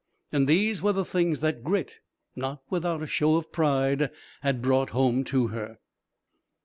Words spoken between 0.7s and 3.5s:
were the things that Grit, not without a show